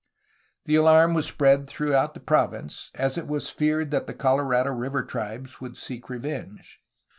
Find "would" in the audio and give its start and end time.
5.61-5.77